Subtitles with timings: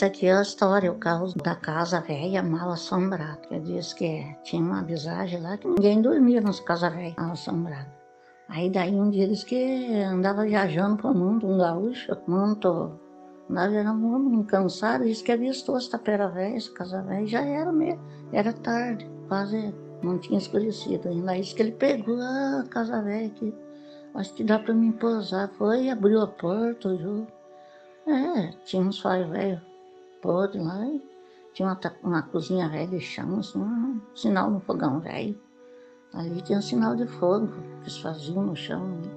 [0.00, 3.36] Aqui é a história, o caos da casa velha mal assombrada.
[3.48, 7.92] Que diz que tinha uma visagem lá que ninguém dormia nas casas velhas mal assombradas.
[8.48, 12.98] Aí daí um dia diz que andava viajando pro mundo, um gaúcho, muito
[13.48, 17.70] nós éramos um cansado, disse que avistou essa tapera velha, essa casa velha, já era
[17.70, 18.02] mesmo,
[18.32, 19.72] era tarde, quase
[20.02, 21.36] não tinha escurecido ainda.
[21.36, 23.54] Disse que ele pegou a casa velha aqui,
[24.14, 25.48] acho que dá para me pousar.
[25.50, 27.26] Foi, abriu a porta, viu?
[28.06, 29.71] É, tinha uns faz velho
[30.22, 31.02] podre e
[31.52, 35.38] tinha uma, uma cozinha velha de assim, um sinal no fogão velho.
[36.14, 39.10] Ali tinha um sinal de fogo que eles faziam no chão, né?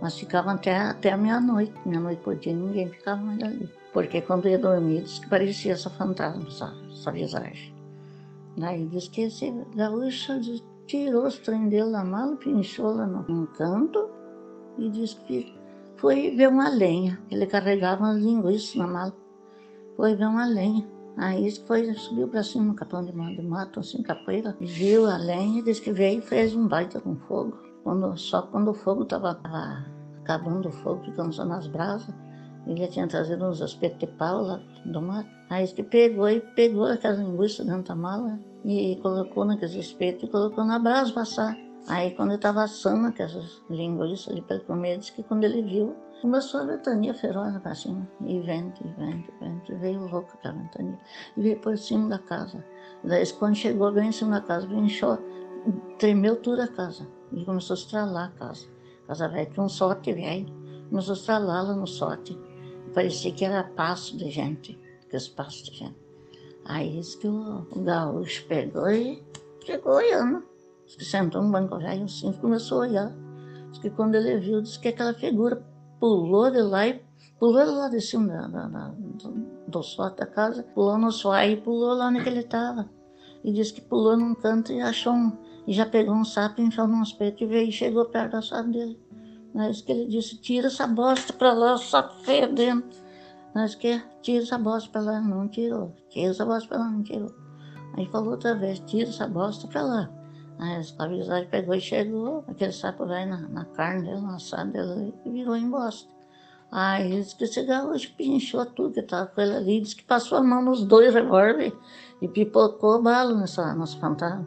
[0.00, 1.72] mas ficavam até, até a meia-noite.
[1.86, 3.68] Meia-noite por dia ninguém ficava mais ali.
[3.92, 7.74] Porque quando ia dormir, disse que parecia essa fantasma, essa, visagem.
[8.56, 10.40] Daí disse que esse gaúcho
[10.86, 14.10] tirou os trem dele da mala, pinchou lá no canto
[14.78, 15.54] e disse que
[15.96, 17.20] foi ver uma lenha.
[17.30, 19.14] Ele carregava umas linguiças na mala.
[19.96, 20.86] Foi ver uma lenha.
[21.16, 25.62] Aí foi, subiu para cima no capão de de mato, assim, capoeira, viu a lenha,
[25.62, 27.58] disse que veio e fez um baita com fogo.
[27.84, 29.38] Quando, só quando o fogo estava
[30.22, 32.14] acabando o fogo, ficando só nas brasas,
[32.66, 35.28] ele tinha trazido uns espetos de pau lá do mato.
[35.50, 40.32] Aí que pegou e pegou aquelas linguiças dentro da mala e colocou naqueles espetos e
[40.32, 41.56] colocou na brasa passar.
[41.88, 45.62] Aí quando ele estava assando aquelas linguiças ali para ele comer, disse que quando ele
[45.62, 48.08] viu, começou a ventania feroz para cima.
[48.20, 49.72] E vento, e vento, e vento.
[49.72, 50.98] E veio louco aquela ventania.
[51.36, 52.64] E veio por cima da casa.
[53.02, 55.18] Daí quando chegou bem em cima da casa, encheu,
[55.98, 57.08] tremeu toda a casa.
[57.32, 58.66] E começou a estralar a casa.
[59.04, 60.46] A casa velha tinha um sorte velho.
[60.88, 62.38] Começou a estralar lá no sorte.
[62.94, 65.96] Parecia que era passo de gente, aqueles passos de gente.
[66.64, 69.22] Aí isso que o, o gaúcho pegou e
[69.64, 70.51] ficou olhando.
[70.86, 73.12] Que sentou no banco já e assim começou a olhar.
[73.70, 75.64] Diz que quando ele viu, disse que aquela figura
[75.98, 77.02] pulou de lá e
[77.38, 79.30] pulou lá de cima da, da, do,
[79.66, 82.90] do sorte da casa, pulou no sofá e pulou lá onde ele estava.
[83.42, 85.32] E disse que pulou num canto e achou um,
[85.66, 88.64] e já pegou um sapo enfiou num espeto e veio e chegou perto da sala
[88.64, 89.00] dele.
[89.54, 92.84] Mas que ele disse, tira essa bosta para lá, saco fedendo.
[93.54, 95.94] Mas que tira essa bosta para lá, não tirou.
[96.08, 97.34] Tira essa bosta para lá, não tirou.
[97.96, 100.21] Aí falou outra vez, tira essa bosta para lá.
[100.58, 104.70] Aí a visagem pegou e chegou, aquele sapo vai na, na carne dele, na assada
[104.70, 106.12] dele, e virou em bosta.
[106.70, 110.38] Aí disse que esse gaúcho pinchou tudo que estava com ele ali, disse que passou
[110.38, 111.74] a mão nos dois revólveres
[112.20, 114.46] e pipocou bala nessa, nessa fantasma.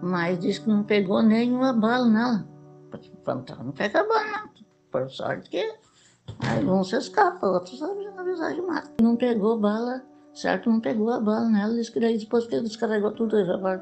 [0.00, 2.46] Mas disse que não pegou nenhuma bala nela.
[3.24, 4.50] Fantasma não pega bala, não.
[4.92, 5.74] Por sorte que
[6.56, 8.90] alguns se escapa, outros avisar de mata.
[9.02, 10.68] Não pegou bala, certo?
[10.70, 11.74] Não pegou a bala nela.
[11.74, 13.36] Disse que daí depois que ele descarregou tudo,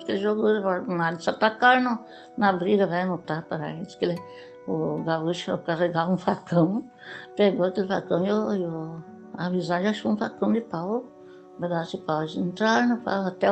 [0.05, 1.19] que ele jogou o nada.
[1.19, 1.99] Se atacaram
[2.37, 3.83] na briga, velho, no tapa, velho.
[3.83, 4.23] Disse que ele,
[4.67, 6.85] o gaúcho carregava um facão,
[7.37, 11.05] pegou aquele facão e e o a visagem achou um facão de pau,
[11.57, 12.21] um pedaço de pau.
[12.21, 13.49] Eles entraram no pau até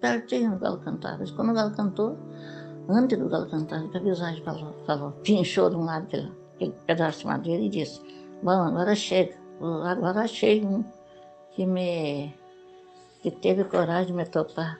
[0.00, 1.24] pertinho do galo cantava.
[1.36, 2.18] Quando o galo cantou,
[2.88, 7.20] antes do galo cantar, a visagem falou, falou, pinchou de um lado aquele, aquele pedaço
[7.20, 8.00] de madeira e disse,
[8.42, 9.36] bom, agora chega,
[9.84, 10.24] agora
[10.64, 10.84] um
[11.58, 12.32] que me
[13.20, 14.78] que teve coragem de me topar.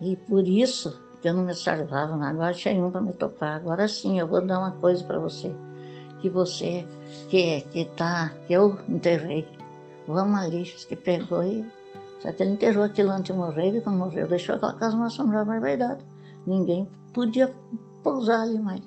[0.00, 3.56] E por isso que eu não me salvava, agora achei um para me topar.
[3.56, 5.54] Agora sim, eu vou dar uma coisa para você,
[6.22, 6.86] que você,
[7.28, 9.46] que, que tá, que eu enterrei.
[10.08, 11.66] Vamos ali, que pegou e
[12.20, 15.08] só que ele enterrou aquilo antes de morrer, e quando morreu deixou aquela casa uma
[15.08, 16.02] assombrada, mas verdade.
[16.46, 17.54] Ninguém podia
[18.02, 18.80] pousar ali mais.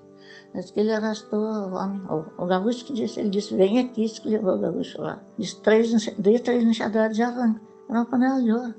[0.54, 4.04] Mas que ele arrastou o homem, o, o gaúcho que disse, ele disse, vem aqui,
[4.04, 5.20] isso que levou o gaúcho lá.
[5.38, 7.22] Disse, três, dei três enxadadas de.
[7.22, 7.56] Era
[7.90, 8.74] uma panela de ouro.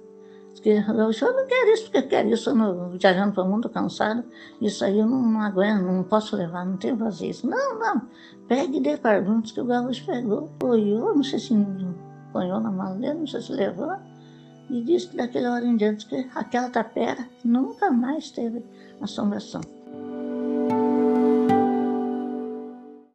[0.50, 3.44] Disse que o gaúcho, eu não quero isso, porque eu quero isso, no, viajando para
[3.44, 4.24] o mundo cansado,
[4.60, 7.48] isso aí eu não, não, aguento, não posso levar, não tenho fazer isso.
[7.48, 8.02] Não, não,
[8.48, 11.54] pegue e dê perguntas que o gaúcho pegou, apoiou, não sei se
[12.32, 13.94] ponhou na mala dele, não sei se levou,
[14.68, 18.64] e disse que daquela hora em diante que aquela tapera nunca mais teve
[19.00, 19.60] assombração.